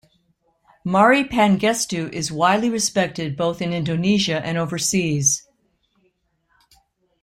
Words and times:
Mari 0.83 1.23
Pangestu 1.23 2.11
is 2.11 2.31
widely 2.31 2.71
respected 2.71 3.37
both 3.37 3.61
in 3.61 3.71
Indonesia 3.71 4.43
and 4.43 4.57
overseas. 4.57 5.47